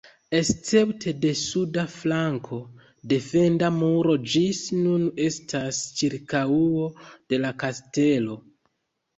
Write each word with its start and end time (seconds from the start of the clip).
Escepte 0.37 1.11
de 1.25 1.33
suda 1.41 1.83
flanko, 1.95 2.57
defenda 3.13 3.69
muro 3.75 4.15
ĝis 4.33 4.63
nun 4.79 5.05
estas 5.29 5.83
ĉirkaŭo 6.01 6.89
de 7.27 7.41
la 7.45 7.53
kastelo. 7.67 8.41